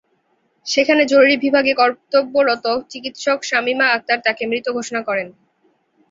[0.65, 5.27] সেখানে জরুরি বিভাগে কর্তব্যরত চিকিৎসক শামীমা আক্তার তাঁকে মৃত ঘোষণা করেন।